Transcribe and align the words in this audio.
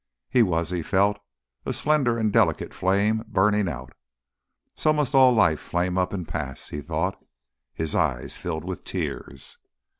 He 0.31 0.41
was, 0.41 0.71
he 0.71 0.81
felt, 0.81 1.19
a 1.63 1.71
slender 1.73 2.17
and 2.17 2.33
delicate 2.33 2.73
flame, 2.73 3.23
burning 3.27 3.69
out. 3.69 3.93
So 4.73 4.93
must 4.93 5.13
all 5.13 5.31
life 5.31 5.59
flame 5.59 5.95
up 5.95 6.11
and 6.11 6.27
pass, 6.27 6.69
he 6.69 6.81
thought. 6.81 7.23
His 7.71 7.93
eyes 7.93 8.35
filled 8.35 8.65
with 8.65 8.83
tears. 8.83 9.59